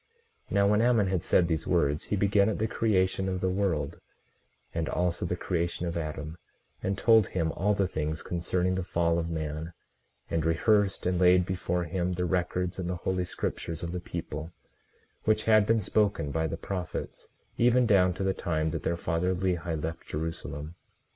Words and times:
18:36 0.47 0.51
Now 0.55 0.67
when 0.67 0.81
Ammon 0.81 1.07
had 1.09 1.21
said 1.21 1.47
these 1.47 1.67
words, 1.67 2.05
he 2.05 2.15
began 2.15 2.49
at 2.49 2.57
the 2.57 2.65
creation 2.65 3.29
of 3.29 3.39
the 3.39 3.51
world, 3.51 3.99
and 4.73 4.89
also 4.89 5.27
the 5.27 5.35
creation 5.35 5.85
of 5.85 5.95
Adam, 5.95 6.39
and 6.81 6.97
told 6.97 7.27
him 7.27 7.51
all 7.51 7.75
the 7.75 7.85
things 7.87 8.23
concerning 8.23 8.73
the 8.73 8.81
fall 8.83 9.19
of 9.19 9.29
man, 9.29 9.73
and 10.27 10.43
rehearsed 10.43 11.05
and 11.05 11.21
laid 11.21 11.45
before 11.45 11.83
him 11.83 12.13
the 12.13 12.25
records 12.25 12.79
and 12.79 12.89
the 12.89 12.95
holy 13.05 13.25
scriptures 13.25 13.83
of 13.83 13.91
the 13.91 13.99
people, 13.99 14.49
which 15.25 15.43
had 15.43 15.67
been 15.67 15.81
spoken 15.81 16.31
by 16.31 16.47
the 16.47 16.57
prophets, 16.57 17.29
even 17.59 17.85
down 17.85 18.11
to 18.11 18.23
the 18.23 18.33
time 18.33 18.71
that 18.71 18.81
their 18.81 18.97
father, 18.97 19.35
Lehi, 19.35 19.75
left 19.83 20.07
Jerusalem. 20.07 20.73